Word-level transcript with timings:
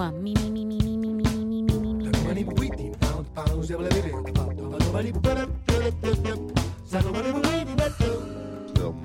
Mua, 0.00 0.10
mi, 0.12 0.32
mi, 0.32 0.48
mi, 0.48 0.64
mi, 0.64 0.78
mi, 0.80 0.96
mi, 0.96 1.12
mi, 1.12 1.24
mi, 1.28 1.44
mi, 1.44 1.62
mi, 1.62 1.92
mi. 1.92 2.10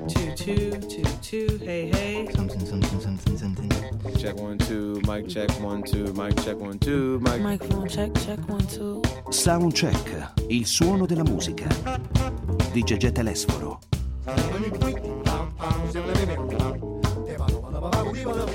Two, 0.08 0.36
two, 0.38 0.72
two, 0.88 1.04
two, 1.22 1.60
hey, 1.66 1.92
hey. 1.92 2.28
Something, 2.34 2.66
something, 2.66 3.02
something, 3.02 3.38
something. 3.38 3.70
Check 4.18 4.38
one, 4.38 4.58
two, 4.58 5.02
mic 5.06 5.28
check 5.28 5.52
one, 5.60 5.84
two, 5.84 6.14
mic 6.14 6.34
check 6.46 6.58
one, 6.58 6.80
two, 6.80 7.20
mic. 7.20 7.42
Microphone 7.42 7.90
check, 7.90 8.14
check 8.26 8.40
one, 8.48 8.66
two. 8.66 9.02
Soundcheck, 9.32 10.46
il 10.48 10.66
suono 10.66 11.06
della 11.06 11.24
musica. 11.24 11.68
Di 12.72 12.84
Gegè 12.84 13.12
Telesforo. 13.12 13.82
Turn 18.24 18.55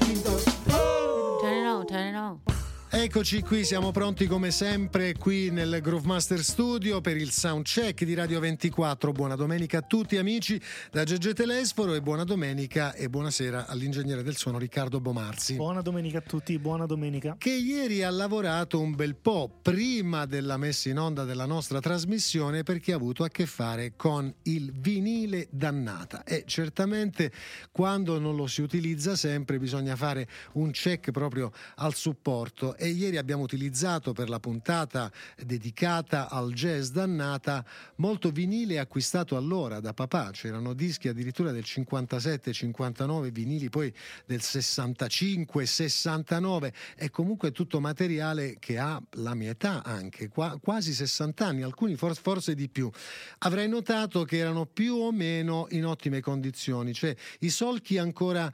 Eccoci 3.03 3.41
qui, 3.41 3.65
siamo 3.65 3.93
pronti 3.93 4.27
come 4.27 4.51
sempre 4.51 5.15
qui 5.15 5.51
nel 5.51 5.81
Groove 5.81 6.07
Master 6.07 6.45
Studio 6.45 7.01
per 7.01 7.17
il 7.17 7.31
soundcheck 7.31 8.05
di 8.05 8.13
Radio 8.13 8.41
24. 8.41 9.11
Buona 9.11 9.37
domenica 9.37 9.79
a 9.79 9.81
tutti 9.81 10.19
amici 10.19 10.61
da 10.91 11.03
Gegè 11.03 11.33
Telesforo 11.33 11.95
e 11.95 12.03
buona 12.03 12.25
domenica 12.25 12.93
e 12.93 13.09
buonasera 13.09 13.69
all'ingegnere 13.69 14.23
del 14.23 14.37
suono 14.37 14.59
Riccardo 14.59 15.01
Bomarzi. 15.01 15.55
Buona 15.55 15.81
domenica 15.81 16.19
a 16.19 16.21
tutti, 16.21 16.59
buona 16.59 16.85
domenica. 16.85 17.37
che 17.39 17.55
ieri 17.55 18.03
ha 18.03 18.11
lavorato 18.11 18.79
un 18.79 18.95
bel 18.95 19.17
po' 19.17 19.51
prima 19.63 20.27
della 20.27 20.59
messa 20.59 20.91
in 20.91 20.99
onda 20.99 21.25
della 21.25 21.47
nostra 21.47 21.81
trasmissione 21.81 22.65
perché 22.65 22.93
ha 22.93 22.97
avuto 22.97 23.25
a 23.25 23.29
che 23.29 23.47
fare 23.47 23.95
con 23.97 24.31
il 24.43 24.73
vinile 24.73 25.49
dannata 25.51 26.23
e 26.23 26.45
certamente 26.47 27.33
quando 27.73 28.19
non 28.19 28.37
lo 28.37 28.47
si 28.47 28.61
utilizza 28.61 29.17
sempre 29.17 29.59
bisogna 29.59 29.97
fare 29.97 30.29
un 30.53 30.71
check 30.71 31.13
proprio 31.13 31.51
al 31.77 31.95
supporto 31.95 32.77
e 32.77 32.90
ieri 32.91 33.17
abbiamo 33.17 33.43
utilizzato 33.43 34.13
per 34.13 34.29
la 34.29 34.39
puntata 34.41 35.11
dedicata 35.37 36.29
al 36.29 36.53
jazz 36.53 36.91
dannata 36.91 37.65
molto 37.97 38.31
vinile 38.31 38.79
acquistato 38.79 39.37
allora 39.37 39.81
da 39.81 39.95
papà, 39.95 40.31
c'erano 40.33 40.75
dischi 40.75 41.09
addirittura 41.09 41.51
del 41.53 41.65
57-59, 41.67 43.31
vinili 43.31 43.69
poi 43.69 43.93
del 44.27 44.41
65-69 44.41 46.73
e 46.97 47.11
comunque 47.11 47.53
tutto 47.53 47.81
materiale 47.81 48.57
che 48.59 48.79
ha 48.79 49.01
la 49.13 49.35
mia 49.35 49.51
età 49.51 49.83
anche, 49.83 50.29
qua- 50.29 50.59
quasi 50.61 50.93
60 50.93 51.47
anni, 51.47 51.63
alcuni 51.63 51.97
for- 51.97 52.17
forse 52.17 52.55
di 52.55 52.69
più. 52.69 52.91
Avrei 53.39 53.69
notato 53.69 54.25
che 54.25 54.39
erano 54.39 54.67
più 54.67 54.97
o 54.97 55.13
meno 55.13 55.67
in 55.71 55.87
ottime 55.87 56.21
condizioni, 56.21 56.93
cioè 56.93 57.15
i 57.41 57.51
solchi 57.51 57.99
ancora 57.99 58.53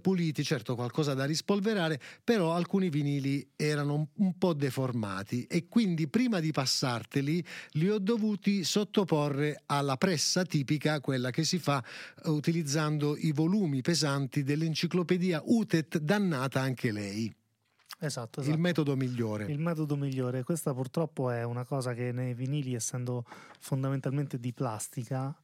puliti, 0.00 0.44
certo 0.44 0.74
qualcosa 0.74 1.14
da 1.14 1.24
rispolverare, 1.24 2.00
però 2.22 2.54
alcuni 2.54 2.90
vinili 2.90 3.52
erano 3.56 3.94
un, 3.94 4.06
un 4.16 4.36
po' 4.36 4.52
deformati 4.52 5.44
e 5.44 5.68
quindi 5.68 6.08
prima 6.08 6.40
di 6.40 6.50
passarteli 6.50 7.44
li 7.72 7.88
ho 7.88 7.98
dovuti 7.98 8.64
sottoporre 8.64 9.62
alla 9.66 9.96
pressa 9.96 10.44
tipica, 10.44 11.00
quella 11.00 11.30
che 11.30 11.44
si 11.44 11.58
fa 11.58 11.82
eh, 11.82 12.28
utilizzando 12.28 13.16
i 13.16 13.32
volumi 13.32 13.80
pesanti 13.80 14.42
dell'enciclopedia 14.42 15.40
UTET 15.44 15.98
dannata 15.98 16.60
anche 16.60 16.92
lei. 16.92 17.34
Esatto, 18.00 18.40
esatto. 18.40 18.54
Il 18.54 18.60
metodo 18.60 18.94
migliore. 18.94 19.46
Il 19.46 19.58
metodo 19.58 19.96
migliore. 19.96 20.44
Questa 20.44 20.72
purtroppo 20.72 21.30
è 21.30 21.42
una 21.42 21.64
cosa 21.64 21.94
che 21.94 22.12
nei 22.12 22.32
vinili, 22.32 22.74
essendo 22.74 23.24
fondamentalmente 23.58 24.38
di 24.38 24.52
plastica, 24.52 25.34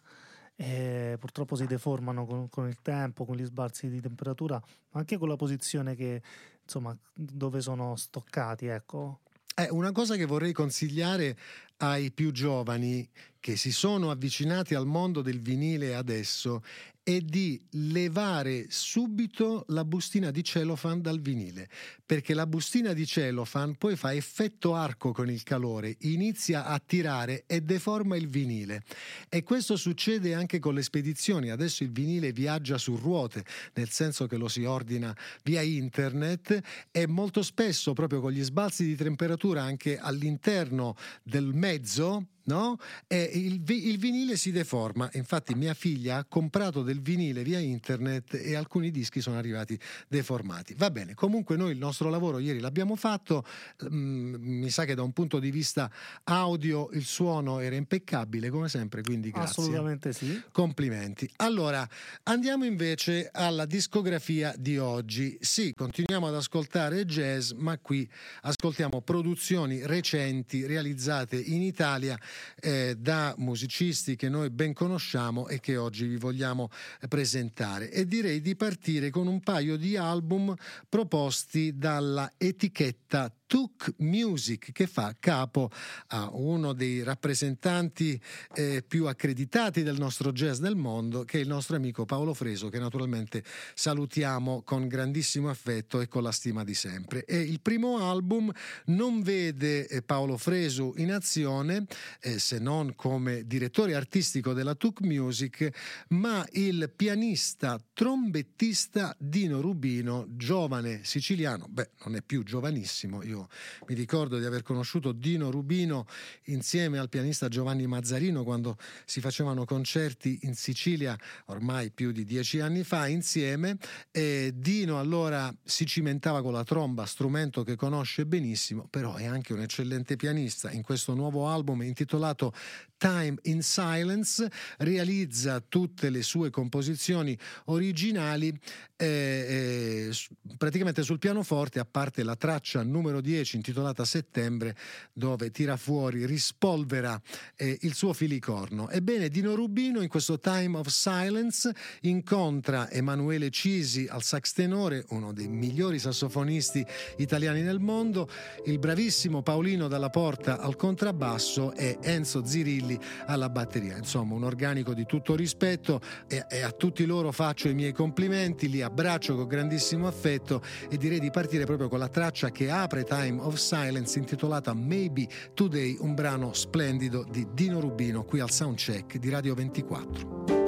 eh, 0.57 1.17
purtroppo 1.19 1.57
si 1.57 1.67
deformano 1.67 2.27
con, 2.27 2.49
con 2.49 2.69
il 2.69 2.81
tempo, 2.81 3.25
con 3.25 3.37
gli 3.37 3.45
sbalzi 3.45 3.89
di 3.89 4.01
temperatura, 4.01 4.61
ma 4.91 5.01
anche 5.01 5.19
con 5.19 5.29
la 5.29 5.37
posizione 5.37 5.95
che, 5.95 6.23
insomma, 6.63 6.97
dove 7.13 7.61
sono 7.61 7.97
stoccati, 7.97 8.67
ecco. 8.67 9.21
Eh, 9.57 9.69
una 9.71 9.93
cosa 9.93 10.17
che 10.17 10.25
vorrei 10.25 10.53
consigliare 10.53 11.37
ai 11.79 12.11
più 12.11 12.33
giovani 12.33 13.09
che 13.39 13.57
si 13.57 13.71
sono 13.71 14.11
avvicinati 14.11 14.75
al 14.75 14.87
mondo 14.87 15.23
del 15.23 15.41
vinile 15.41 15.95
adesso 15.95 16.63
è 17.05 17.21
di 17.21 17.63
levare 17.73 18.65
subito 18.71 19.67
la 19.69 19.85
bustina 19.85 20.31
di 20.31 20.43
cellophane 20.43 21.03
dal 21.03 21.21
vinile, 21.21 21.69
perché 22.05 22.33
la 22.33 22.47
bustina 22.47 22.95
di 22.95 23.07
cellophane 23.07 23.75
poi 23.77 23.95
fa 23.95 24.15
effetto 24.15 24.75
arco 24.75 25.13
con 25.13 25.31
il 25.31 25.43
calore, 25.43 25.97
inizia 26.01 26.65
a 26.65 26.81
tirare 26.85 27.45
e 27.47 27.61
deforma 27.61 28.17
il 28.17 28.29
vinile. 28.29 28.85
E 29.29 29.43
questo 29.43 29.77
succede 29.77 30.33
anche 30.33 30.59
con 30.59 30.73
le 30.73 30.83
spedizioni. 30.83 31.51
Adesso 31.51 31.83
il 31.83 31.93
vinile 31.93 32.33
viaggia 32.33 32.79
su 32.79 32.97
ruote, 32.97 33.45
nel 33.75 33.91
senso 33.91 34.27
che 34.27 34.39
lo 34.39 34.49
si 34.49 34.65
ordina 34.65 35.15
via 35.43 35.61
internet 35.61 36.59
e 36.91 37.07
molto 37.07 37.43
spesso 37.43 37.93
proprio 37.93 38.23
con 38.23 38.33
gli 38.33 38.43
sbalzi 38.43 38.87
di 38.87 38.97
temperatura 38.97 39.63
anche 39.63 39.99
all'interno 39.99 40.97
del 41.23 41.53
mezzo 41.53 42.29
no? 42.45 42.79
Il, 43.09 43.63
il 43.67 43.99
vinile 43.99 44.37
si 44.37 44.51
deforma. 44.51 45.09
Infatti, 45.15 45.55
mia 45.55 45.75
figlia 45.75 46.19
ha 46.19 46.25
comprato 46.25 46.83
del 46.83 47.01
vinile 47.01 47.43
via 47.43 47.59
internet 47.59 48.35
e 48.35 48.55
alcuni 48.55 48.91
dischi 48.91 49.21
sono 49.21 49.37
arrivati 49.37 49.79
deformati. 50.09 50.75
Va 50.77 50.91
bene, 50.91 51.15
comunque, 51.15 51.57
noi 51.57 51.73
il 51.73 51.79
nostro 51.79 52.11
lavoro 52.11 52.39
ieri 52.39 52.61
l'abbiamo 52.61 52.97
fatto. 52.97 53.45
Mm, 53.85 54.35
mi 54.37 54.71
sa 54.71 54.85
che 54.85 54.95
da 54.95 55.03
un 55.03 55.13
punto 55.13 55.39
di 55.39 55.51
vista 55.51 55.91
audio 56.25 56.89
il 56.93 57.05
suono 57.05 57.61
era 57.61 57.77
impeccabile, 57.77 58.51
come 58.51 58.69
sempre. 58.69 59.03
Quindi, 59.03 59.31
grazie. 59.31 59.63
Assolutamente 59.63 60.13
sì. 60.13 60.43
Complimenti. 60.51 61.31
Allora, 61.37 61.89
andiamo 62.25 62.65
invece 62.65 63.29
alla 63.33 63.67
discografia 63.67 64.55
di 64.57 64.79
oggi. 64.79 65.37
Sì, 65.41 65.73
continuiamo 65.75 66.27
ad 66.27 66.35
ascoltare 66.35 67.05
jazz, 67.05 67.53
ma 67.53 67.79
qui 67.79 68.09
ascoltiamo 68.43 69.01
produzioni 69.01 69.87
recenti 69.87 70.67
realizzate 70.67 71.37
in 71.37 71.63
Italia 71.63 72.19
eh, 72.61 72.97
da 72.99 73.35
musicisti 73.39 74.17
che 74.17 74.29
noi 74.29 74.51
ben 74.51 74.73
conosciamo 74.73 75.49
e 75.49 75.61
che 75.61 75.77
oggi 75.77 76.07
vi 76.07 76.17
vogliamo 76.17 76.71
presentare. 77.09 77.91
E 77.91 78.07
direi 78.07 78.41
di 78.41 78.57
partire 78.57 79.11
con 79.11 79.27
un 79.27 79.41
paio 79.41 79.77
di 79.77 79.97
album 79.97 80.55
proposti 80.89 81.77
dalla 81.77 82.33
etichetta 82.37 83.33
Tuk 83.47 83.95
Music 83.99 84.73
che 84.73 84.87
fa 84.87 85.15
capo 85.19 85.71
a 86.09 86.31
uno 86.33 86.73
dei 86.73 87.03
rappresentanti 87.03 88.21
eh, 88.55 88.83
più 88.87 89.07
accreditati 89.07 89.83
del 89.83 89.99
nostro 89.99 90.33
jazz 90.33 90.59
del 90.59 90.77
mondo 90.77 91.25
che 91.25 91.39
è 91.39 91.41
il 91.43 91.49
nostro 91.49 91.77
amico 91.77 92.05
Paolo 92.05 92.35
Freso 92.35 92.69
che 92.69 92.79
naturalmente 92.79 93.45
salutiamo 93.75 94.63
con 94.63 94.89
grandissimo 94.89 95.51
affetto 95.51 96.01
e 96.01 96.09
con 96.09 96.23
la 96.23 96.33
stima 96.33 96.65
di 96.65 96.75
sempre. 96.75 97.25
E 97.25 97.39
il 97.39 97.61
primo 97.61 98.09
album 98.09 98.51
non 98.87 99.23
vede 99.23 99.87
eh, 99.87 100.03
Paolo 100.03 100.37
Freso 100.37 100.95
in 100.97 101.13
azione 101.13 101.87
eh, 102.21 102.39
se 102.39 102.59
non 102.59 102.95
come 102.95 103.47
direttore 103.47 103.95
artistico 103.95 104.53
della 104.53 104.75
Tuk 104.75 105.01
Music 105.03 105.69
ma 106.09 106.47
il 106.53 106.93
pianista 106.95 107.79
trombettista 107.93 109.15
Dino 109.19 109.61
Rubino 109.61 110.27
giovane 110.31 111.05
siciliano 111.05 111.67
beh 111.69 111.91
non 112.05 112.17
è 112.17 112.23
più 112.23 112.43
giovanissimo 112.43 113.23
io 113.23 113.34
mi 113.41 113.95
ricordo 113.95 114.39
di 114.39 114.45
aver 114.45 114.63
conosciuto 114.63 115.13
Dino 115.13 115.51
Rubino 115.51 116.07
insieme 116.45 116.99
al 116.99 117.09
pianista 117.09 117.49
Giovanni 117.49 117.87
Mazzarino 117.87 118.45
quando 118.45 118.77
si 119.05 119.21
facevano 119.21 119.65
concerti 119.65 120.41
in 120.43 120.55
Sicilia 120.55 121.19
ormai 121.47 121.91
più 121.91 122.13
di 122.13 122.25
dieci 122.25 122.61
anni 122.61 122.85
fa 122.85 123.09
insieme 123.09 123.77
e 124.11 124.53
Dino 124.55 124.99
allora 124.99 125.55
si 125.65 125.87
cimentava 125.87 126.43
con 126.43 126.53
la 126.53 126.65
tromba, 126.65 127.07
strumento 127.07 127.63
che 127.63 127.77
conosce 127.77 128.27
benissimo, 128.27 128.87
però 128.89 129.15
è 129.15 129.25
anche 129.25 129.53
un 129.53 129.61
eccellente 129.61 130.17
pianista. 130.17 130.71
In 130.71 130.83
questo 130.83 131.15
nuovo 131.15 131.49
album 131.49 131.83
intitolato 131.83 132.53
Time 132.97 133.37
in 133.43 133.63
Silence 133.63 134.51
realizza 134.79 135.61
tutte 135.61 136.11
le 136.11 136.23
sue 136.23 136.51
composizioni 136.51 137.37
originali 137.67 138.59
eh, 138.97 140.09
eh, 140.09 140.17
praticamente 140.57 141.03
sul 141.03 141.19
pianoforte, 141.19 141.81
a 141.81 141.85
parte 141.85 142.23
la 142.23 142.37
traccia 142.37 142.83
numero 142.83 143.21
10 143.25 143.57
intitolata 143.57 144.05
Settembre, 144.05 144.77
dove 145.15 145.51
tira 145.51 145.79
fuori, 145.79 146.27
rispolvera 146.27 147.21
eh, 147.57 147.79
il 147.81 147.95
suo 147.95 148.13
filicorno. 148.13 148.91
Ebbene, 148.91 149.31
Dino 149.31 149.55
Rubino 149.55 150.03
in 150.03 150.09
questo 150.09 150.39
Time 150.39 150.77
of 150.77 150.89
Silence 150.89 151.75
incontra 152.03 152.91
Emanuele 152.91 153.49
Cisi 153.49 154.07
al 154.09 154.23
sax 154.23 154.53
tenore, 154.53 155.07
uno 155.09 155.33
dei 155.33 155.49
migliori 155.49 155.99
sassofonisti 155.99 156.85
italiani 157.17 157.63
nel 157.63 157.81
mondo, 157.81 158.29
il 158.67 158.79
bravissimo 158.79 159.43
Paolino 159.43 159.89
Dalla 159.89 160.11
Porta 160.11 160.61
al 160.61 160.77
contrabbasso 160.77 161.73
e 161.75 161.97
Enzo 162.03 162.45
Zirilli 162.45 162.99
alla 163.25 163.49
batteria. 163.49 163.97
Insomma, 163.97 164.35
un 164.35 164.45
organico 164.45 164.93
di 164.93 165.07
tutto 165.07 165.35
rispetto 165.35 166.03
e, 166.29 166.45
e 166.51 166.61
a 166.61 166.73
tutti 166.73 167.07
loro 167.07 167.33
faccio 167.33 167.69
i 167.69 167.75
miei 167.75 167.93
complimenti, 167.93 168.69
li 168.69 168.83
abbraccio 168.83 169.35
con 169.35 169.47
grandissimo 169.47 170.07
affetto 170.07 170.63
e 170.91 170.99
direi 170.99 171.21
di 171.21 171.31
partire 171.31 171.65
proprio 171.65 171.89
con 171.89 171.99
la 171.99 172.09
traccia 172.09 172.51
che 172.51 172.69
apre 172.69 173.05
Time 173.15 173.41
of 173.41 173.55
Silence 173.55 174.19
intitolata 174.19 174.75
Maybe 174.75 175.29
Today, 175.55 175.97
un 176.01 176.15
brano 176.15 176.53
splendido 176.53 177.25
di 177.31 177.47
Dino 177.55 177.79
Rubino 177.79 178.25
qui 178.25 178.41
al 178.41 178.51
Soundcheck 178.51 179.19
di 179.19 179.31
Radio 179.31 179.55
24. 179.55 180.64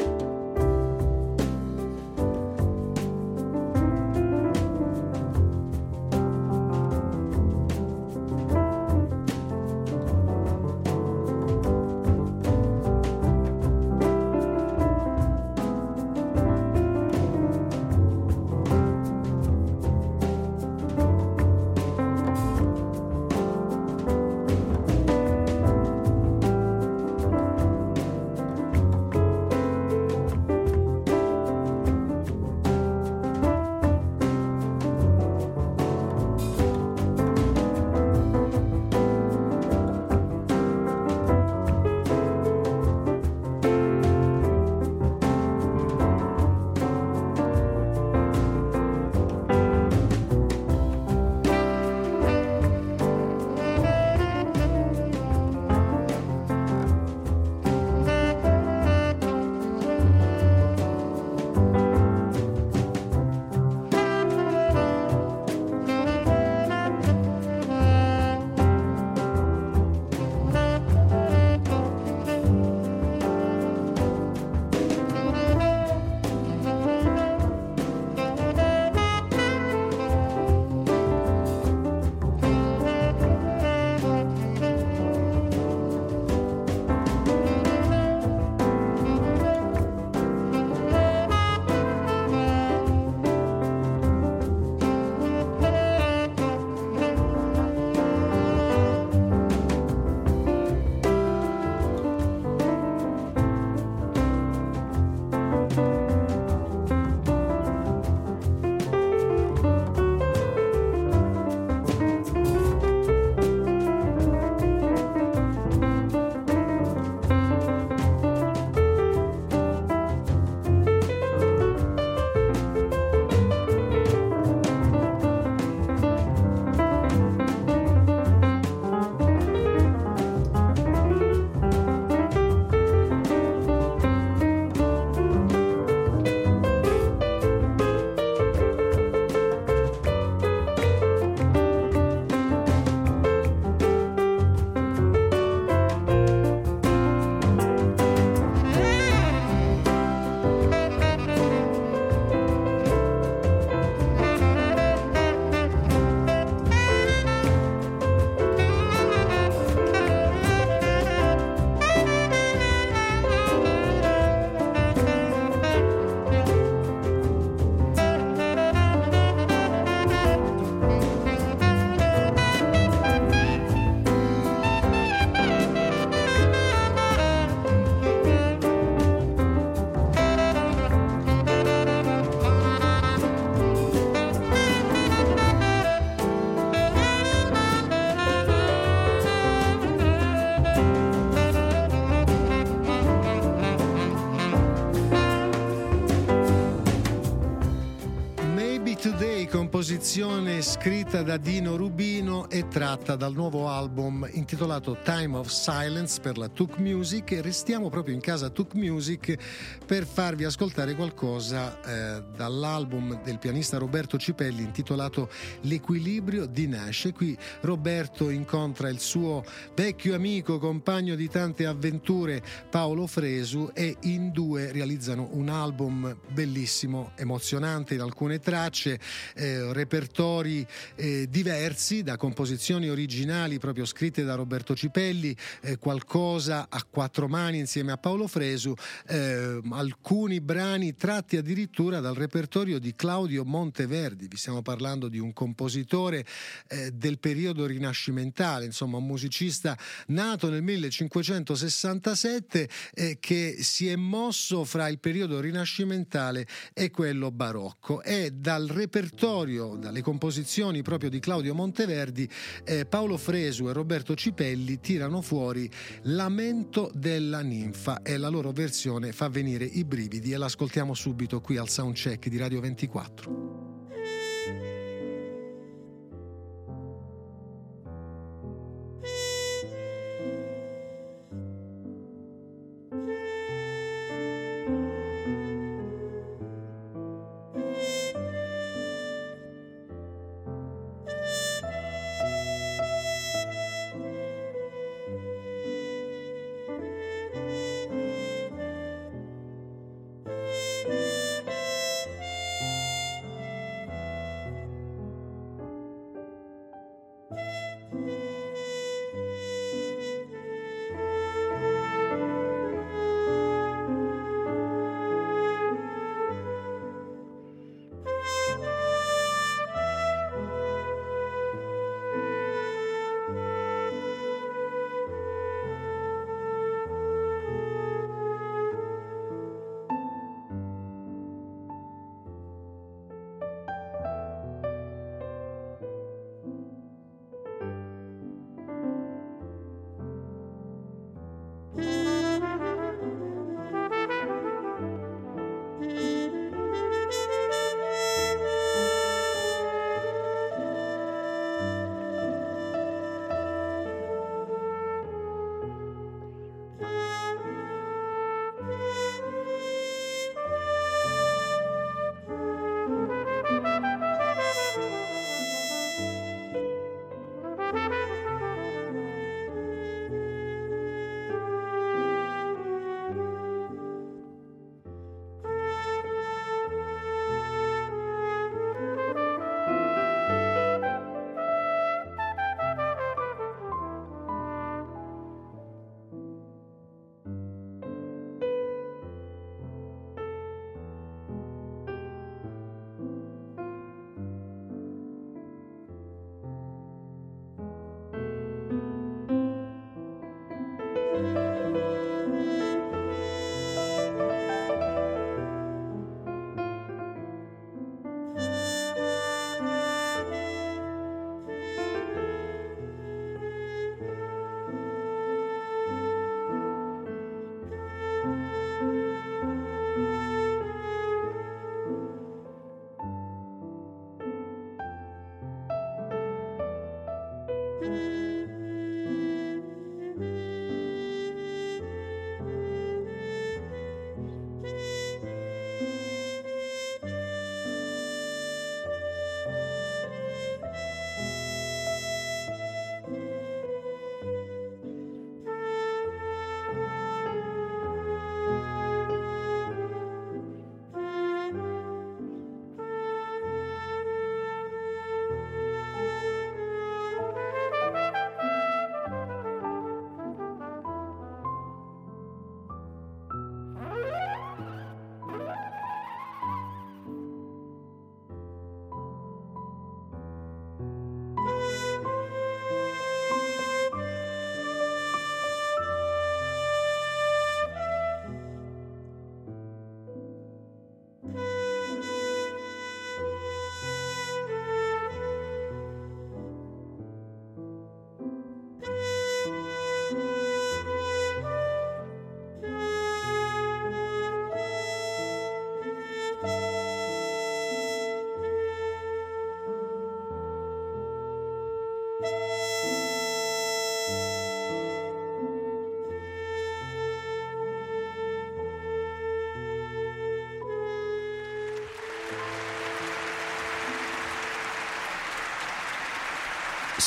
Composizione 199.97 200.61
scritta 200.61 201.23
da 201.23 201.39
Dino 201.39 201.75
Rubino 201.77 202.51
e 202.51 202.69
tratta 202.69 203.17
dal 203.17 203.33
nuovo 203.33 203.71
album 203.71 204.29
intitolato 204.33 204.99
Time 205.03 205.39
of 205.39 205.49
Silence 205.49 206.21
per 206.21 206.37
la 206.37 206.49
Took 206.49 206.77
Music 206.77 207.31
e 207.31 207.41
restiamo 207.41 207.89
proprio 207.89 208.15
in 208.15 208.21
casa 208.21 208.51
Took 208.51 208.75
Music 208.75 209.39
per 209.87 210.07
farvi 210.07 210.45
ascoltare 210.45 210.95
qualcosa 210.95 211.81
eh, 211.81 212.23
dall'album 212.37 213.23
del 213.23 213.39
pianista 213.39 213.79
Roberto 213.79 214.19
Cipelli 214.19 214.63
intitolato 214.63 215.31
L'equilibrio 215.63 216.45
di 216.45 216.69
Nash. 216.69 217.11
Qui 217.15 217.37
Roberto 217.63 218.29
incontra 218.29 218.91
il 218.91 219.01
suo 219.01 219.45
vecchio 219.75 220.15
amico, 220.15 220.59
compagno 220.59 221.15
di 221.15 221.29
tante 221.31 221.65
avventure, 221.65 222.43
Paolo 222.69 223.07
Fresu 223.07 223.71
e 223.73 223.97
in 224.03 224.31
due 224.31 224.73
realizzano 224.73 225.31
un 225.33 225.49
album 225.49 226.19
bellissimo, 226.29 227.13
emozionante 227.17 227.95
in 227.95 228.01
alcune 228.01 228.41
tracce 228.41 229.01
eh, 229.35 229.73
repertori 229.87 230.67
eh, 230.97 231.29
diversi, 231.31 232.03
da 232.03 232.17
composizioni 232.17 232.89
originali 232.89 233.61
proprio 233.61 233.85
scritte 233.85 234.25
da 234.25 234.35
Roberto 234.35 234.75
Cipelli, 234.75 235.37
eh, 235.61 235.79
qualcosa 235.79 236.67
a 236.69 236.83
quattro 236.83 237.29
mani 237.29 237.59
insieme 237.59 237.93
a 237.93 237.97
Paolo 237.97 238.27
Fresu, 238.27 238.75
eh, 239.07 239.61
alcuni 239.71 240.41
brani 240.41 240.97
tratti 240.97 241.37
addirittura 241.37 242.01
dal 242.01 242.17
repertorio 242.17 242.81
di 242.81 242.97
Claudio 242.97 243.45
Monteverdi. 243.45 244.27
Vi 244.27 244.37
stiamo 244.37 244.61
parlando 244.61 245.07
di 245.07 245.21
un 245.21 245.33
compositore 245.33 246.27
eh, 246.67 246.91
del 246.91 247.21
periodo 247.21 247.65
rinascimentale, 247.65 248.65
insomma 248.65 248.97
un 248.97 249.07
musicista 249.07 249.79
nato 250.09 250.51
nel 250.51 250.63
1567 250.63 252.69
eh, 252.93 253.19
che 253.21 253.59
si 253.61 253.89
è 253.89 253.95
mosso 253.95 254.65
fra 254.65 254.89
il 254.89 254.99
periodo 254.99 255.39
rinascimentale 255.39 256.45
e 256.75 256.91
quello 256.91 257.31
barocco. 257.31 258.03
È 258.03 258.31
dal 258.31 258.67
repertorio 258.67 259.76
repertorio, 259.77 259.79
dalle 259.79 260.03
composizioni 260.03 260.83
proprio 260.83 261.11
di 261.11 261.21
Claudio 261.21 261.55
Monteverdi, 261.55 262.29
eh, 262.65 262.87
Paolo 262.87 263.17
Fresu 263.17 263.69
e 263.69 263.73
Roberto 263.73 264.15
Cipelli 264.15 264.81
tirano 264.81 265.21
fuori 265.21 265.71
Lamento 266.03 266.91
della 266.95 267.41
ninfa 267.41 268.03
e 268.03 268.17
la 268.17 268.29
loro 268.29 268.51
versione 268.51 269.13
fa 269.13 269.29
venire 269.29 269.65
i 269.65 269.85
brividi 269.85 270.33
e 270.33 270.37
l'ascoltiamo 270.37 270.95
subito 270.95 271.41
qui 271.41 271.57
al 271.57 271.69
soundcheck 271.69 272.29
di 272.29 272.37
Radio 272.39 272.61
24. 272.61 273.76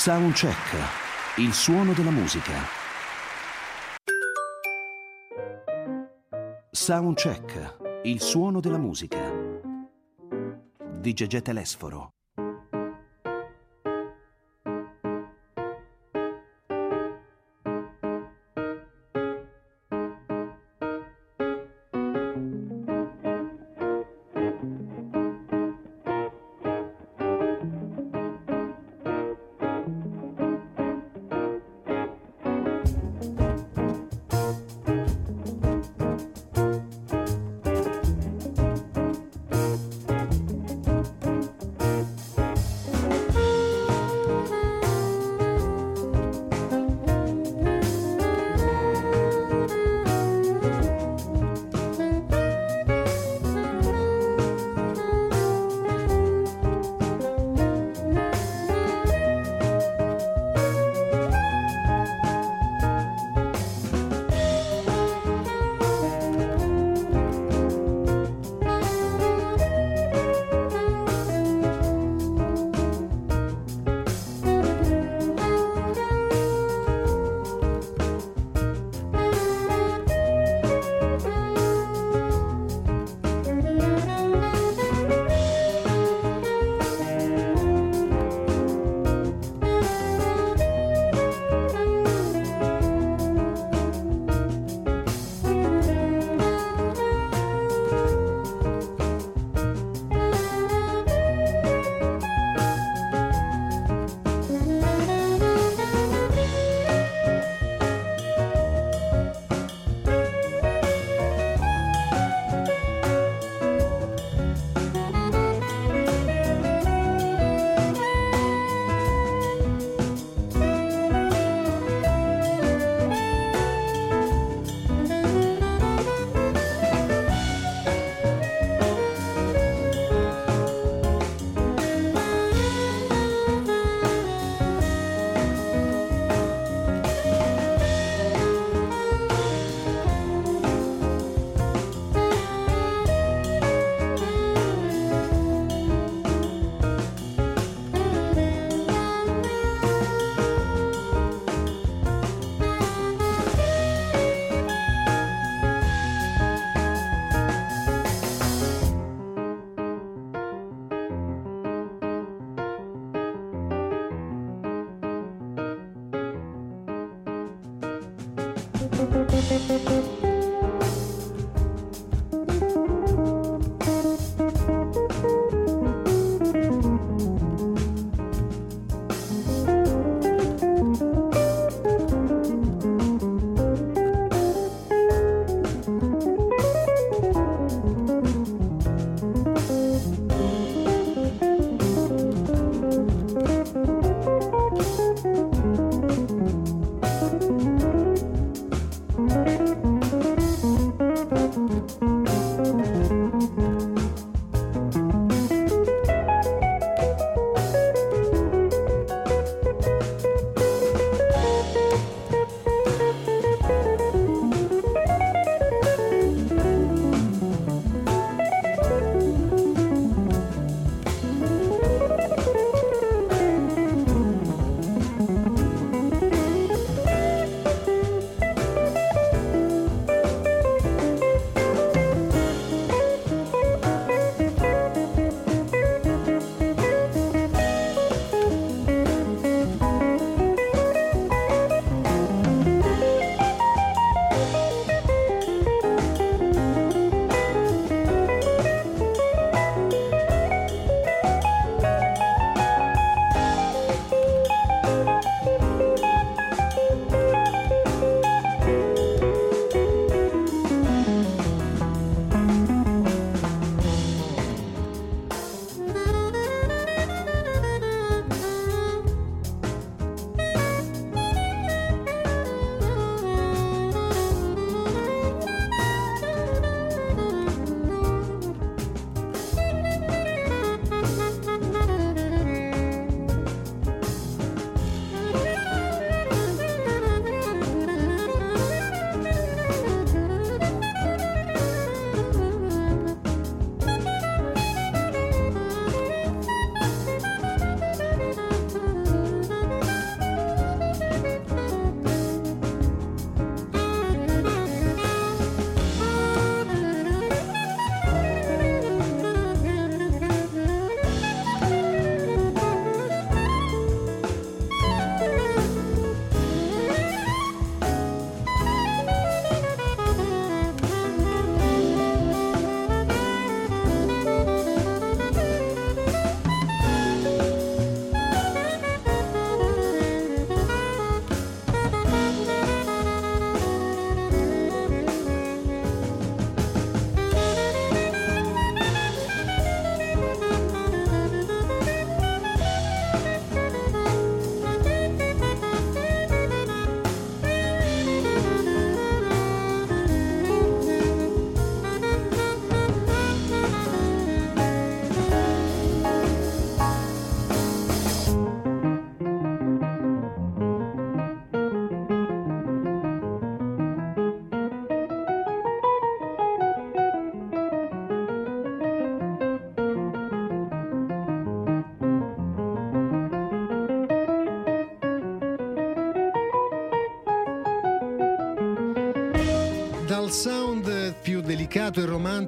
Soundcheck, 0.01 0.77
il 1.39 1.53
suono 1.53 1.91
della 1.91 2.09
musica. 2.09 2.53
Soundcheck, 6.71 8.01
il 8.03 8.21
suono 8.21 8.61
della 8.61 8.77
musica. 8.77 9.19
Di 11.01 11.11
Gegè 11.11 11.41
Telesforo. 11.41 12.11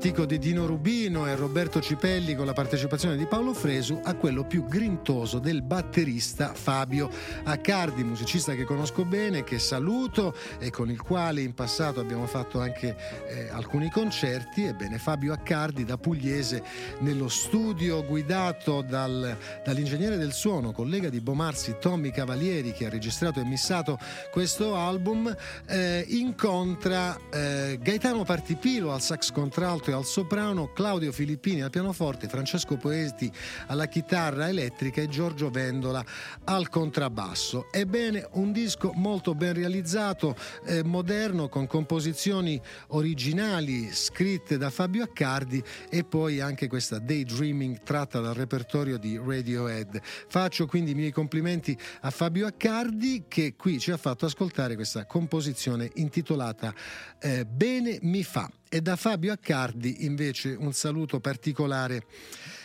Romantico 0.01 0.25
di 0.25 0.39
Dino 0.39 0.65
Rubino 0.65 1.00
e 1.32 1.36
Roberto 1.36 1.80
Cipelli 1.80 2.36
con 2.36 2.46
la 2.46 2.54
partecipazione 2.54 3.15
di 3.15 3.26
Paolo 3.26 3.54
Fresu 3.54 4.02
a 4.04 4.15
quello 4.15 4.44
più 4.44 4.65
grintoso 4.65 5.39
del 5.39 5.62
batterista 5.62 6.54
Fabio 6.54 7.10
Accardi, 7.44 8.04
musicista 8.04 8.54
che 8.54 8.65
conosco 8.65 9.06
bene, 9.06 9.44
che 9.44 9.58
saluto 9.58 10.36
e 10.60 10.70
con 10.70 10.89
il 10.89 11.02
quale 11.02 11.41
in 11.41 11.54
passato 11.54 12.02
abbiamo 12.02 12.28
fatto 12.28 12.60
anche 12.60 12.98
eh, 13.28 13.50
alcuni 13.50 13.89
concerti. 13.89 14.65
Ebbene, 14.65 14.98
Fabio 14.98 15.32
Accardi 15.32 15.86
da 15.86 15.98
pugliese 15.98 16.63
nello 17.00 17.30
studio 17.30 18.04
guidato 18.06 18.82
dal, 18.82 19.38
dall'ingegnere 19.63 20.17
del 20.17 20.34
suono, 20.34 20.72
collega 20.72 21.10
di 21.10 21.22
Bomarsi 21.22 21.78
Tommy 21.80 22.12
Cavalieri 22.12 22.74
che 22.74 22.88
ha 22.88 22.89
registrato 22.89 23.39
e 23.39 23.46
missato 23.46 23.98
questo 24.32 24.76
album, 24.76 25.34
eh, 25.65 26.06
incontra 26.10 27.17
eh, 27.32 27.80
Gaetano 27.82 28.24
Partipilo 28.24 28.91
al 28.91 29.02
sax 29.02 29.32
contralto 29.32 29.91
e 29.91 29.94
al 29.94 30.06
soprano, 30.06 30.74
Claudio 30.74 31.12
Filippini 31.21 31.62
al 31.62 31.69
pianoforte, 31.69 32.27
Francesco 32.27 32.77
Poeti 32.77 33.31
alla 33.67 33.86
chitarra 33.86 34.49
elettrica 34.49 35.01
e 35.01 35.07
Giorgio 35.07 35.51
Vendola 35.51 36.03
al 36.45 36.67
contrabbasso. 36.67 37.67
Ebbene, 37.71 38.27
un 38.34 38.51
disco 38.51 38.91
molto 38.95 39.36
ben 39.36 39.53
realizzato, 39.53 40.36
eh, 40.65 40.84
moderno, 40.84 41.47
con 41.47 41.67
composizioni 41.67 42.60
originali 42.88 43.91
scritte 43.91 44.57
da 44.57 44.71
Fabio 44.71 45.03
Accardi 45.03 45.63
e 45.91 46.03
poi 46.03 46.39
anche 46.39 46.67
questa 46.67 46.97
Daydreaming 46.97 47.84
tratta 47.84 48.19
dal 48.19 48.34
repertorio 48.34 48.97
di 48.97 49.21
Radiohead. 49.23 50.01
Faccio 50.01 50.65
quindi 50.65 50.91
i 50.91 50.95
miei 50.95 51.12
complimenti 51.12 51.77
a 52.01 52.10
Fabio 52.10 52.47
Accardi 52.47 53.25
che 53.27 53.53
qui 53.55 53.77
ci 53.77 53.91
ha 53.91 53.97
fatto 53.97 54.25
ascoltare 54.25 54.73
questa 54.73 55.05
composizione 55.05 55.91
intitolata 55.95 56.73
eh, 57.19 57.45
Bene 57.45 57.99
mi 58.01 58.23
fa. 58.23 58.49
E 58.73 58.79
da 58.79 58.95
Fabio 58.95 59.34
Accardi 59.34 60.05
invece 60.05 60.55
un 60.57 60.71
saluto 60.71 61.19
particolare 61.19 62.05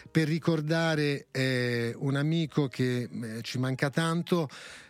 per 0.08 0.28
ricordare 0.28 1.26
eh, 1.32 1.92
un 1.98 2.14
amico 2.14 2.68
che 2.68 3.08
eh, 3.10 3.42
ci 3.42 3.58
manca 3.58 3.90
tanto, 3.90 4.48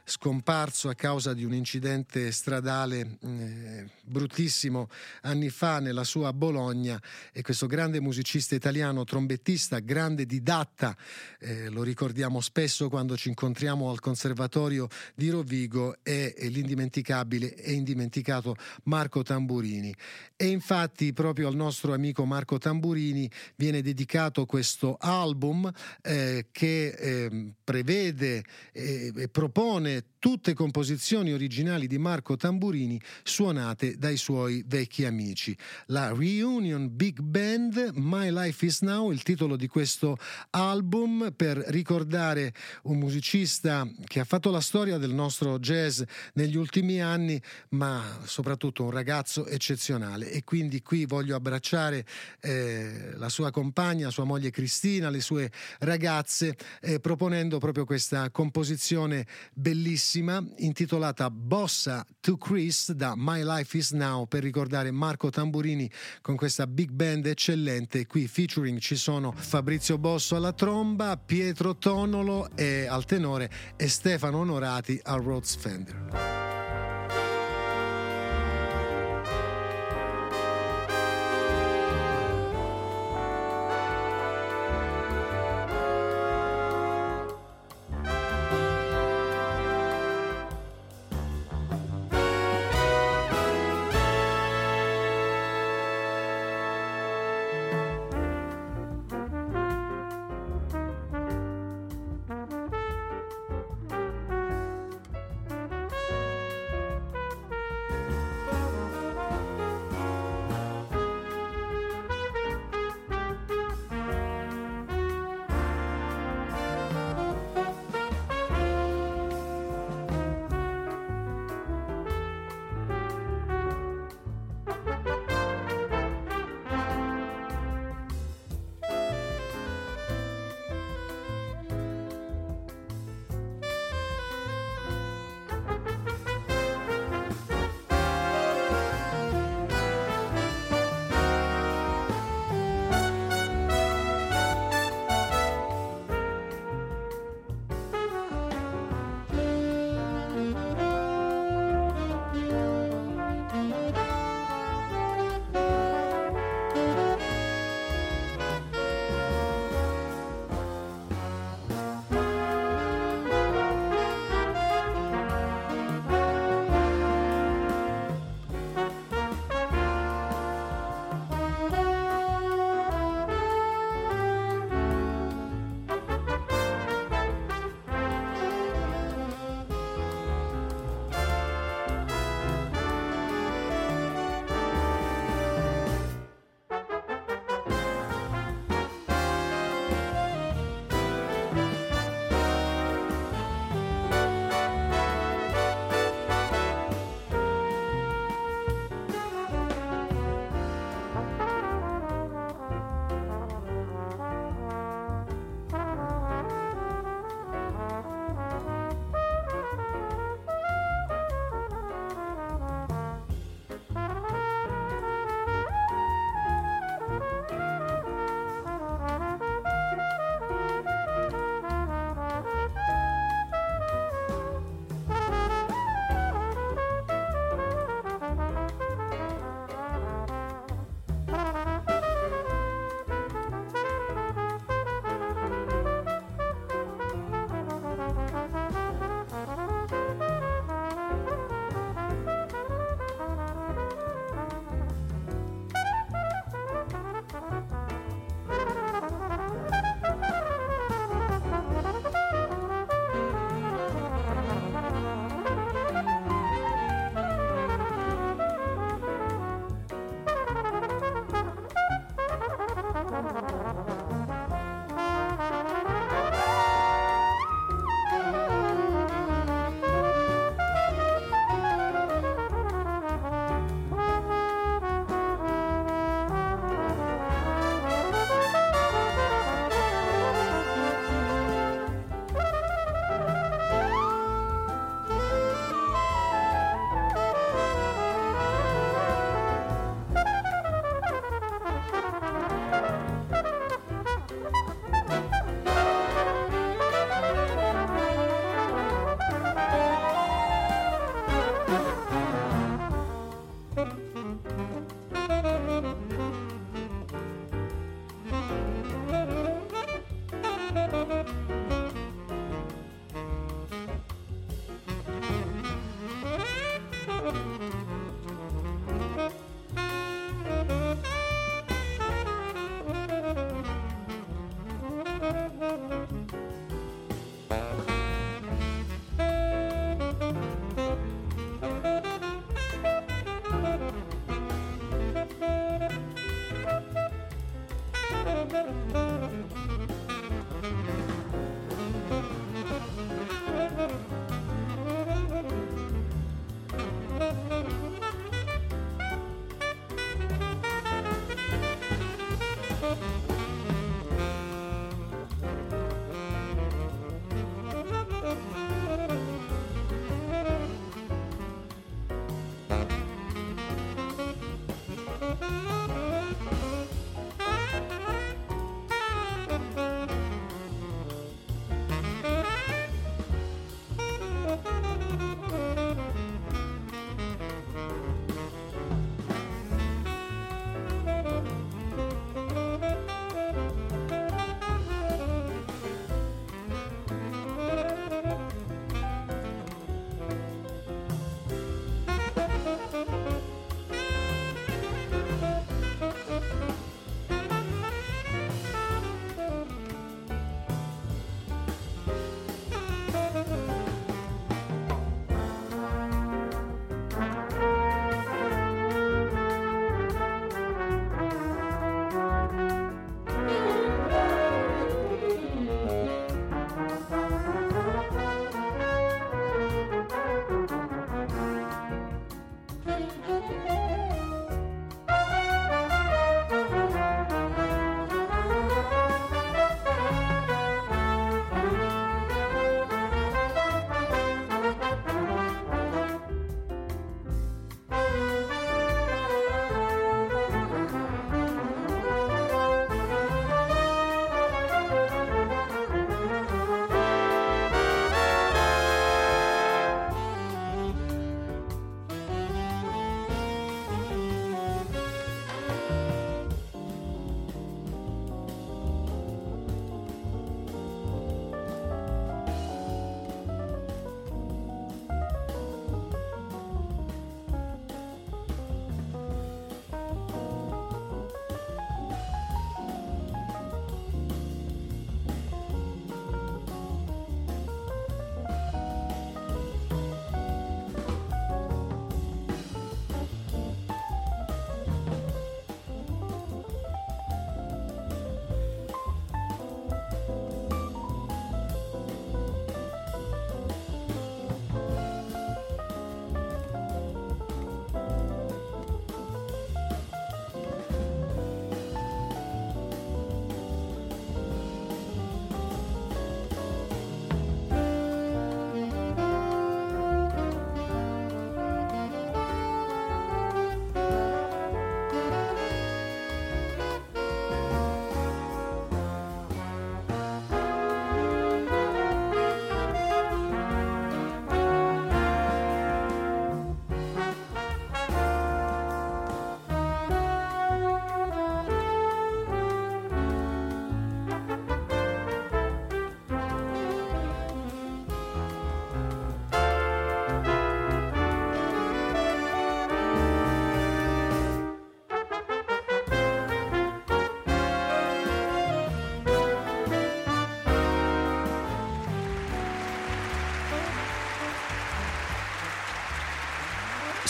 scomparso 0.09 0.89
a 0.89 0.95
causa 0.95 1.35
di 1.35 1.43
un 1.43 1.53
incidente 1.53 2.31
stradale 2.31 3.19
eh, 3.23 3.91
bruttissimo 4.05 4.89
anni 5.23 5.51
fa 5.51 5.81
nella 5.81 6.05
sua 6.05 6.33
Bologna 6.33 7.03
e 7.33 7.43
questo 7.43 7.67
grande 7.67 8.01
musicista 8.01 8.55
italiano, 8.55 9.03
trombettista, 9.03 9.81
grande 9.81 10.25
didatta, 10.25 10.97
eh, 11.41 11.69
lo 11.71 11.83
ricordiamo 11.83 12.41
spesso 12.41 12.89
quando 12.89 13.17
ci 13.17 13.31
incontriamo 13.31 13.91
al 13.91 13.99
Conservatorio 13.99 14.87
di 15.17 15.29
Rovigo, 15.29 15.97
è, 16.05 16.35
l'indimenticabile 16.39 17.57
e 17.57 17.73
indimenticato 17.73 18.55
Marco 18.85 19.25
Tamburini. 19.25 19.93
E 20.37 20.47
infatti 20.47 21.13
proprio 21.13 21.49
al 21.49 21.57
nostro 21.57 21.93
amico 21.93 22.25
Marco 22.25 22.59
Tamburini 22.59 23.29
viene 23.57 23.83
dedicato 23.83 24.47
questo 24.47 24.97
album 25.01 25.69
eh, 26.03 26.47
che 26.53 26.89
ehm, 26.91 27.55
prevede 27.65 28.45
e 28.71 29.29
propone 29.33 29.96
tutte 30.27 30.55
composizioni 30.55 31.33
originali 31.33 31.87
di 31.87 31.99
Marco 31.99 32.37
Tamburini 32.37 33.01
suonate 33.23 33.97
dai 33.97 34.17
suoi 34.17 34.65
vecchi 34.67 35.05
amici. 35.05 35.57
La 35.87 36.13
Reunion 36.13 36.95
Big 36.95 37.21
Band, 37.21 37.93
My 37.95 38.33
Life 38.33 38.67
is 38.67 38.81
Now, 38.81 39.13
il 39.13 39.23
titolo 39.23 39.55
di 39.55 39.69
questo 39.69 40.19
album 40.51 41.33
per 41.37 41.59
ricordare 41.69 42.53
un 42.83 42.99
musicista 42.99 43.89
che 44.05 44.19
ha 44.21 44.25
fatto 44.25 44.51
la 44.51 44.61
storia 44.61 44.99
del 44.99 45.15
nostro 45.15 45.61
jazz 45.61 46.03
negli 46.35 46.57
ultimi 46.57 47.01
anni, 47.01 47.41
ma 47.71 48.19
soprattutto 48.25 48.83
un 48.83 48.91
ragazzo 48.91 49.47
eccezionale. 49.47 50.31
E 50.31 50.43
quindi 50.43 50.83
qui 50.83 51.07
voglio 51.07 51.37
abbracciare 51.37 52.05
eh, 52.41 53.13
la 53.15 53.29
sua 53.29 53.53
compagna, 53.53 54.11
sua 54.11 54.25
moglie 54.25 54.51
Cristina, 54.51 55.09
le 55.09 55.21
sue 55.21 55.51
ragazze, 55.79 56.57
eh, 56.81 56.99
proponendo 56.99 57.59
proprio 57.59 57.85
questa 57.85 58.29
composizione 58.31 59.25
bellissima 59.55 59.85
bellissima 59.87 60.45
intitolata 60.57 61.31
Bossa 61.31 62.05
to 62.19 62.37
Chris 62.37 62.91
da 62.91 63.15
My 63.17 63.45
Life 63.45 63.77
is 63.77 63.93
Now 63.93 64.27
per 64.27 64.43
ricordare 64.43 64.91
Marco 64.91 65.31
Tamburini 65.31 65.89
con 66.23 66.35
questa 66.35 66.67
big 66.67 66.91
band 66.91 67.27
eccellente. 67.27 68.05
Qui 68.07 68.27
featuring 68.27 68.81
ci 68.81 68.97
sono 68.97 69.33
Fabrizio 69.33 69.97
Bosso 69.97 70.35
alla 70.35 70.53
tromba, 70.53 71.17
Pietro 71.17 71.77
Tonolo 71.77 72.49
al 72.89 73.05
tenore 73.05 73.49
e 73.77 73.87
Stefano 73.87 74.39
Onorati 74.39 74.99
al 75.05 75.23
Rhodes 75.23 75.55
Fender. 75.55 76.56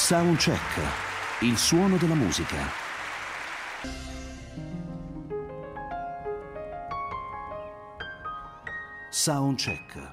Soundcheck, 0.09 1.41
il 1.41 1.59
suono 1.59 1.97
della 1.97 2.15
musica. 2.15 2.71
Soundcheck, 9.11 10.13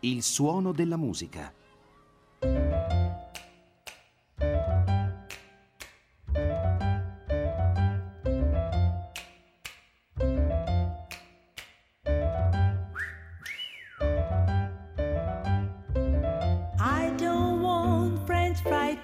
il 0.00 0.22
suono 0.22 0.72
della 0.72 0.96
musica. 0.96 1.52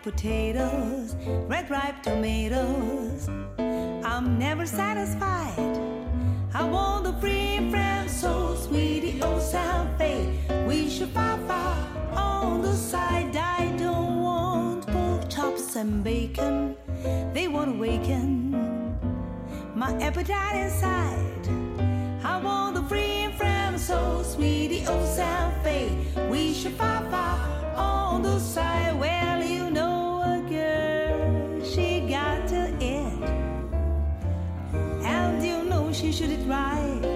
Potatoes, 0.02 1.14
red 1.48 1.68
ripe 1.70 2.02
tomatoes. 2.02 3.28
I'm 3.58 4.38
never 4.38 4.66
satisfied. 4.66 5.78
I 6.54 6.64
want 6.64 7.04
the 7.04 7.12
free 7.20 7.70
French 7.70 8.10
so 8.10 8.54
sweetie, 8.54 9.20
oh 9.22 9.38
salve. 9.38 10.66
We 10.66 10.88
should 10.88 11.10
far 11.10 11.38
far 11.46 11.76
on 12.14 12.62
the 12.62 12.72
side. 12.72 13.36
I 13.36 13.74
don't 13.76 14.22
want 14.22 14.86
pork 14.86 15.28
chops 15.28 15.76
and 15.76 16.02
bacon. 16.02 16.76
They 17.34 17.48
won't 17.48 17.76
awaken 17.76 18.96
my 19.74 19.92
appetite 20.02 20.56
inside. 20.56 21.48
I 22.24 22.40
want 22.42 22.74
the 22.74 22.82
free 22.84 23.28
from 23.36 23.76
so 23.78 24.22
sweetie, 24.22 24.84
oh 24.86 25.04
salve. 25.06 26.30
We 26.30 26.54
should 26.54 26.72
far 26.72 27.02
far 27.10 27.38
on 27.76 28.22
the 28.22 28.38
side. 28.38 28.80
Should 36.20 36.32
it 36.32 36.46
right. 36.46 37.09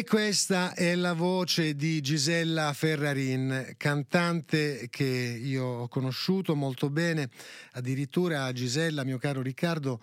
E 0.00 0.04
questa 0.04 0.72
è 0.72 0.94
la 0.94 1.12
voce 1.12 1.74
di 1.74 2.00
Gisella 2.00 2.72
Ferrarin, 2.72 3.74
cantante 3.76 4.86
che 4.88 5.04
io 5.04 5.62
ho 5.62 5.88
conosciuto 5.88 6.56
molto 6.56 6.88
bene, 6.88 7.28
addirittura 7.72 8.50
Gisella, 8.50 9.04
mio 9.04 9.18
caro 9.18 9.42
Riccardo, 9.42 10.00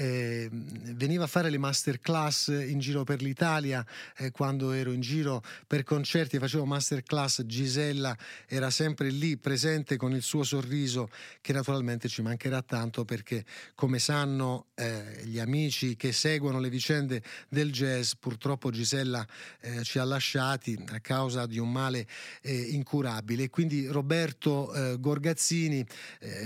eh, 0.00 0.48
veniva 0.50 1.24
a 1.24 1.26
fare 1.26 1.50
le 1.50 1.58
masterclass 1.58 2.48
in 2.48 2.78
giro 2.78 3.04
per 3.04 3.20
l'Italia 3.20 3.84
eh, 4.16 4.30
quando 4.30 4.72
ero 4.72 4.92
in 4.92 5.02
giro 5.02 5.42
per 5.66 5.82
concerti 5.82 6.36
e 6.36 6.38
facevo 6.38 6.64
masterclass 6.64 7.42
Gisella 7.42 8.16
era 8.46 8.70
sempre 8.70 9.10
lì 9.10 9.36
presente 9.36 9.98
con 9.98 10.14
il 10.14 10.22
suo 10.22 10.42
sorriso 10.42 11.10
che 11.42 11.52
naturalmente 11.52 12.08
ci 12.08 12.22
mancherà 12.22 12.62
tanto 12.62 13.04
perché 13.04 13.44
come 13.74 13.98
sanno 13.98 14.68
eh, 14.74 15.20
gli 15.24 15.38
amici 15.38 15.96
che 15.96 16.12
seguono 16.12 16.60
le 16.60 16.70
vicende 16.70 17.22
del 17.50 17.70
jazz 17.70 18.12
purtroppo 18.18 18.70
Gisella 18.70 19.26
eh, 19.60 19.82
ci 19.82 19.98
ha 19.98 20.04
lasciati 20.04 20.82
a 20.92 21.00
causa 21.00 21.44
di 21.44 21.58
un 21.58 21.70
male 21.70 22.06
eh, 22.40 22.54
incurabile. 22.56 23.50
Quindi 23.50 23.86
Roberto 23.86 24.72
eh, 24.72 24.98
Gorgazzini, 24.98 25.86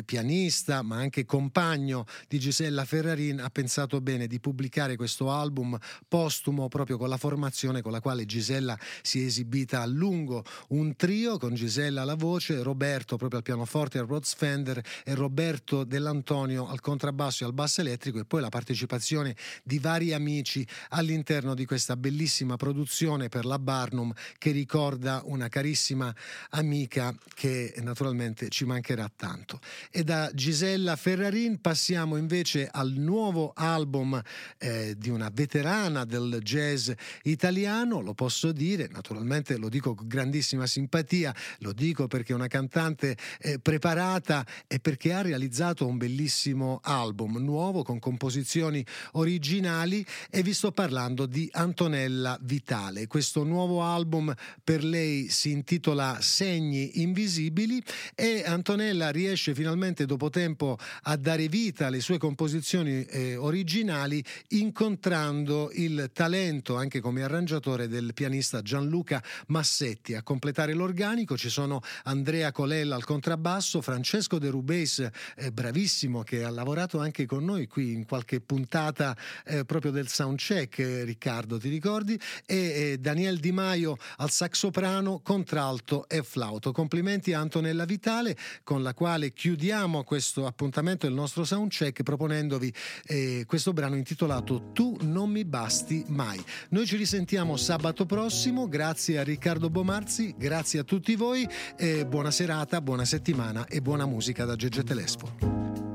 pianista 0.04 0.82
ma 0.82 0.96
anche 0.96 1.24
compagno 1.24 2.06
di 2.26 2.38
Gisella 2.38 2.84
Ferrarin, 2.84 3.43
ha 3.44 3.50
pensato 3.50 4.00
bene 4.00 4.26
di 4.26 4.40
pubblicare 4.40 4.96
questo 4.96 5.30
album 5.30 5.78
postumo 6.08 6.68
proprio 6.68 6.96
con 6.96 7.08
la 7.08 7.16
formazione 7.16 7.82
con 7.82 7.92
la 7.92 8.00
quale 8.00 8.24
Gisella 8.24 8.78
si 9.02 9.22
è 9.22 9.24
esibita 9.26 9.82
a 9.82 9.86
lungo, 9.86 10.44
un 10.68 10.96
trio 10.96 11.38
con 11.38 11.54
Gisella 11.54 12.02
alla 12.02 12.14
voce, 12.14 12.62
Roberto 12.62 13.16
proprio 13.16 13.38
al 13.38 13.44
pianoforte 13.44 13.98
al 13.98 14.06
Rhodes 14.06 14.34
Fender 14.34 14.82
e 15.04 15.14
Roberto 15.14 15.84
Dell'Antonio 15.84 16.66
al 16.68 16.80
contrabbasso 16.80 17.44
e 17.44 17.46
al 17.46 17.52
basso 17.52 17.80
elettrico 17.80 18.18
e 18.18 18.24
poi 18.24 18.40
la 18.40 18.48
partecipazione 18.48 19.36
di 19.62 19.78
vari 19.78 20.12
amici 20.12 20.66
all'interno 20.90 21.54
di 21.54 21.66
questa 21.66 21.96
bellissima 21.96 22.56
produzione 22.56 23.28
per 23.28 23.44
la 23.44 23.58
Barnum 23.58 24.12
che 24.38 24.50
ricorda 24.50 25.22
una 25.24 25.48
carissima 25.48 26.14
amica 26.50 27.14
che 27.34 27.74
naturalmente 27.78 28.48
ci 28.48 28.64
mancherà 28.64 29.10
tanto. 29.14 29.60
E 29.90 30.02
da 30.02 30.30
Gisella 30.32 30.96
Ferrarin 30.96 31.60
passiamo 31.60 32.16
invece 32.16 32.68
al 32.70 32.92
nuovo 32.92 33.33
album 33.54 34.20
eh, 34.58 34.94
di 34.96 35.08
una 35.08 35.30
veterana 35.32 36.04
del 36.04 36.40
jazz 36.42 36.90
italiano, 37.24 38.00
lo 38.00 38.14
posso 38.14 38.52
dire, 38.52 38.88
naturalmente 38.90 39.56
lo 39.56 39.68
dico 39.68 39.94
con 39.94 40.06
grandissima 40.06 40.66
simpatia, 40.66 41.34
lo 41.58 41.72
dico 41.72 42.06
perché 42.06 42.32
è 42.32 42.36
una 42.36 42.46
cantante 42.46 43.16
eh, 43.40 43.58
preparata 43.58 44.46
e 44.66 44.78
perché 44.78 45.12
ha 45.12 45.22
realizzato 45.22 45.86
un 45.86 45.96
bellissimo 45.96 46.80
album 46.82 47.38
nuovo 47.38 47.82
con 47.82 47.98
composizioni 47.98 48.84
originali 49.12 50.04
e 50.30 50.42
vi 50.42 50.52
sto 50.52 50.72
parlando 50.72 51.26
di 51.26 51.48
Antonella 51.52 52.38
Vitale. 52.42 53.06
Questo 53.06 53.44
nuovo 53.44 53.82
album 53.82 54.32
per 54.62 54.84
lei 54.84 55.28
si 55.28 55.50
intitola 55.50 56.18
Segni 56.20 57.02
invisibili 57.02 57.82
e 58.14 58.42
Antonella 58.46 59.10
riesce 59.10 59.54
finalmente 59.54 60.06
dopo 60.06 60.30
tempo 60.30 60.78
a 61.02 61.16
dare 61.16 61.48
vita 61.48 61.86
alle 61.86 62.00
sue 62.00 62.18
composizioni 62.18 63.04
eh, 63.14 63.36
originali 63.36 64.22
incontrando 64.48 65.70
il 65.74 66.10
talento 66.12 66.76
anche 66.76 67.00
come 67.00 67.22
arrangiatore 67.22 67.86
del 67.86 68.12
pianista 68.12 68.60
Gianluca 68.60 69.22
Massetti. 69.48 70.14
A 70.14 70.22
completare 70.22 70.74
l'organico 70.74 71.36
ci 71.36 71.48
sono 71.48 71.80
Andrea 72.04 72.50
Colella 72.50 72.96
al 72.96 73.04
contrabbasso, 73.04 73.80
Francesco 73.80 74.38
De 74.38 74.50
Rubeis, 74.50 75.08
eh, 75.36 75.52
bravissimo, 75.52 76.22
che 76.22 76.42
ha 76.42 76.50
lavorato 76.50 76.98
anche 76.98 77.24
con 77.26 77.44
noi 77.44 77.68
qui 77.68 77.92
in 77.92 78.04
qualche 78.04 78.40
puntata 78.40 79.16
eh, 79.44 79.64
proprio 79.64 79.92
del 79.92 80.08
soundcheck, 80.08 80.78
eh, 80.78 81.04
Riccardo, 81.04 81.58
ti 81.58 81.68
ricordi? 81.68 82.18
E 82.44 82.56
eh, 82.56 82.98
Daniel 82.98 83.38
Di 83.38 83.52
Maio 83.52 83.96
al 84.16 84.30
saxoprano, 84.30 85.20
contralto 85.22 86.08
e 86.08 86.22
flauto. 86.22 86.72
Complimenti 86.72 87.32
a 87.32 87.40
Antonella 87.40 87.84
Vitale, 87.84 88.36
con 88.64 88.82
la 88.82 88.92
quale 88.92 89.32
chiudiamo 89.32 90.02
questo 90.02 90.46
appuntamento 90.46 91.06
del 91.06 91.14
nostro 91.14 91.44
soundcheck 91.44 92.02
proponendovi 92.02 92.72
eh, 93.06 93.44
questo 93.46 93.72
brano 93.72 93.96
intitolato 93.96 94.70
Tu 94.72 94.96
non 95.02 95.30
mi 95.30 95.44
basti 95.44 96.04
mai. 96.08 96.42
Noi 96.70 96.86
ci 96.86 96.96
risentiamo 96.96 97.56
sabato 97.56 98.06
prossimo, 98.06 98.68
grazie 98.68 99.18
a 99.18 99.22
Riccardo 99.22 99.70
Bomarzi, 99.70 100.34
grazie 100.36 100.80
a 100.80 100.84
tutti 100.84 101.14
voi, 101.16 101.46
eh, 101.76 102.06
buona 102.06 102.30
serata, 102.30 102.80
buona 102.80 103.04
settimana 103.04 103.66
e 103.66 103.80
buona 103.80 104.06
musica 104.06 104.44
da 104.44 104.56
Gegge 104.56 104.82
Telespo. 104.82 105.93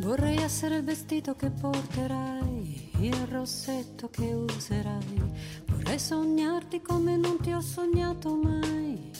Vorrei 0.00 0.38
essere 0.38 0.76
il 0.76 0.84
vestito 0.84 1.36
che 1.36 1.50
porterai, 1.50 2.90
il 3.00 3.26
rossetto 3.26 4.08
che 4.08 4.32
userai. 4.32 5.32
Vorrei 5.66 5.98
sognarti 5.98 6.80
come 6.80 7.16
non 7.16 7.38
ti 7.38 7.52
ho 7.52 7.60
sognato 7.60 8.34
mai. 8.34 9.10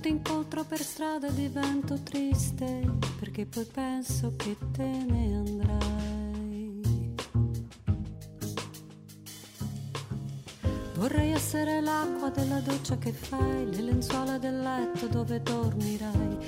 Ti 0.00 0.08
incontro 0.08 0.64
per 0.64 0.80
strada 0.80 1.28
e 1.28 1.34
divento 1.34 2.02
triste, 2.02 2.90
perché 3.20 3.44
poi 3.44 3.66
penso 3.66 4.32
che 4.36 4.56
te 4.72 5.04
ne 5.06 5.34
andrai. 5.36 6.80
Vorrei 10.94 11.32
essere 11.32 11.82
l'acqua 11.82 12.30
della 12.30 12.60
doccia 12.60 12.96
che 12.96 13.12
fai, 13.12 13.66
le 13.70 13.82
lenzuola 13.82 14.38
del 14.38 14.60
letto 14.60 15.06
dove 15.08 15.42
dormirai, 15.42 16.38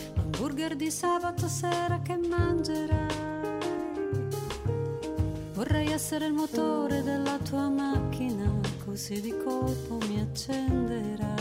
l'hamburger 0.41 0.75
di 0.75 0.91
sabato 0.91 1.49
sera 1.49 2.01
che 2.03 2.17
mangerai. 2.17 3.59
Vorrei 5.53 5.93
essere 5.93 6.27
il 6.27 6.33
motore 6.33 7.03
della 7.03 7.39
tua 7.39 7.69
macchina, 7.69 8.51
così 8.87 9.21
di 9.21 9.37
colpo 9.37 9.99
mi 10.07 10.19
accenderai. 10.19 11.40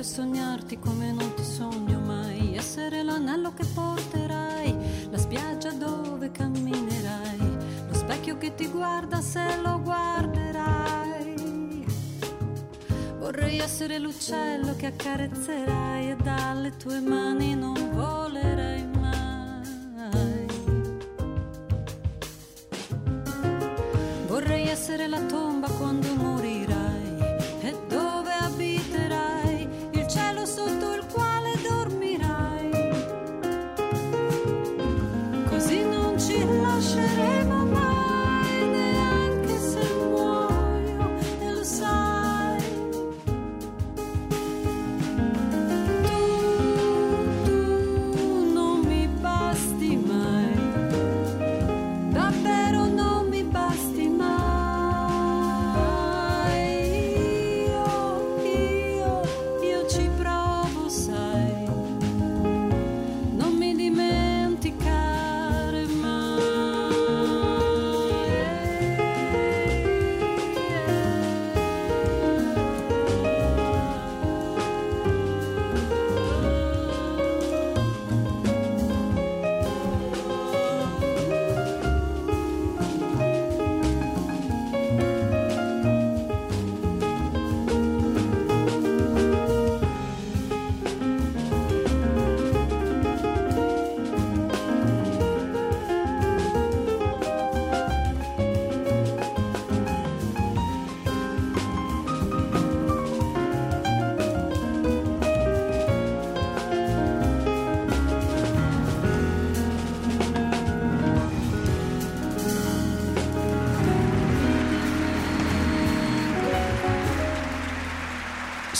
Voglio 0.00 0.02
sognarti 0.02 0.78
come 0.78 1.12
non 1.12 1.34
ti 1.34 1.44
sogno 1.44 2.00
mai, 2.00 2.56
essere 2.56 3.02
l'anello 3.02 3.52
che 3.52 3.66
porterai, 3.66 4.74
la 5.10 5.18
spiaggia 5.18 5.72
dove 5.72 6.30
camminerai, 6.30 7.38
lo 7.86 7.92
specchio 7.94 8.38
che 8.38 8.54
ti 8.54 8.66
guarda 8.68 9.20
se 9.20 9.60
lo 9.60 9.78
guarderai. 9.82 11.28
Vorrei 13.18 13.58
essere 13.58 13.98
l'uccello 13.98 14.74
che 14.74 14.86
accarezzerai 14.86 16.12
e 16.12 16.16
dalle 16.16 16.74
tue 16.78 17.00
mani 17.00 17.54